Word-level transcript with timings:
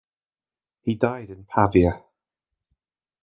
He 0.81 0.95
died 0.95 1.29
in 1.29 1.43
Pavia. 1.45 2.01